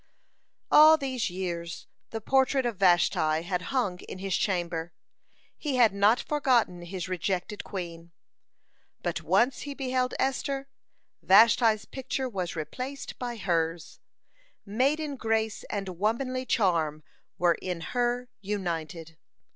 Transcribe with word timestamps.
(72) 0.69 0.75
All 0.79 0.97
these 0.97 1.29
years 1.29 1.85
the 2.09 2.19
portrait 2.21 2.65
of 2.65 2.77
Vashti 2.77 3.43
had 3.43 3.61
hung 3.69 3.99
in 4.09 4.17
his 4.17 4.35
chamber. 4.35 4.93
He 5.55 5.75
had 5.75 5.93
not 5.93 6.19
forgotten 6.19 6.81
his 6.81 7.07
rejected 7.07 7.63
queen. 7.63 8.11
But 9.03 9.21
once 9.21 9.59
he 9.59 9.75
beheld 9.75 10.15
Esther, 10.17 10.67
Vashti's 11.21 11.85
picture 11.85 12.27
was 12.27 12.55
replaced 12.55 13.19
by 13.19 13.35
hers. 13.35 13.99
(73) 14.65 14.75
Maiden 14.75 15.15
grace 15.17 15.63
and 15.65 15.89
womanly 15.99 16.47
charm 16.47 17.03
were 17.37 17.59
in 17.61 17.81
her 17.93 18.27
united. 18.41 19.19